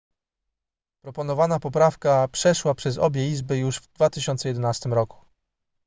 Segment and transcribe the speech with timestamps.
[1.01, 5.25] proponowana poprawka przeszła przez obie izby już w 2011 roku